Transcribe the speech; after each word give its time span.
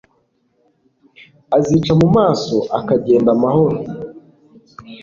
azica 1.55 1.91
mu 2.01 2.07
maso 2.17 2.55
akagenda 2.79 3.29
amahoro. 3.35 3.77